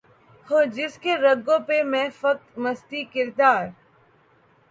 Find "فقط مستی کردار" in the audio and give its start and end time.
2.21-3.63